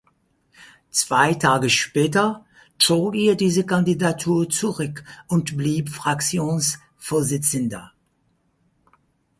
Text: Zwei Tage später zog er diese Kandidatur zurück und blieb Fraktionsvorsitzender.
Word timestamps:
Zwei 0.89 1.35
Tage 1.35 1.69
später 1.69 2.43
zog 2.79 3.13
er 3.13 3.35
diese 3.35 3.67
Kandidatur 3.67 4.49
zurück 4.49 5.03
und 5.27 5.55
blieb 5.57 5.89
Fraktionsvorsitzender. 5.89 7.93